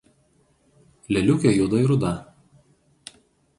[1.17, 2.17] Lėliukė juodai ruda.